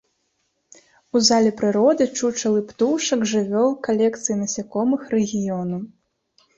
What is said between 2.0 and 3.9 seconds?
чучалы птушак, жывёл,